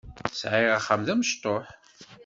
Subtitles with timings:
[0.39, 1.65] Sɛiɣ axxam d amecṭuḥ.